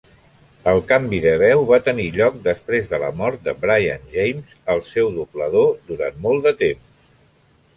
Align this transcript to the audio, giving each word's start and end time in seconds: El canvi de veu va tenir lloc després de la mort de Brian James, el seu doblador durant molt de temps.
El 0.69 0.79
canvi 0.91 1.17
de 1.25 1.33
veu 1.41 1.59
va 1.71 1.79
tenir 1.87 2.05
lloc 2.15 2.39
després 2.47 2.89
de 2.93 2.99
la 3.03 3.11
mort 3.19 3.45
de 3.49 3.55
Brian 3.67 4.09
James, 4.15 4.57
el 4.75 4.83
seu 4.89 5.13
doblador 5.19 5.71
durant 5.93 6.19
molt 6.25 6.49
de 6.49 6.55
temps. 6.65 7.07